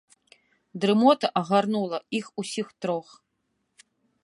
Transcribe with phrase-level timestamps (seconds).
[0.85, 3.07] Дрымота агарнула іх усіх трох.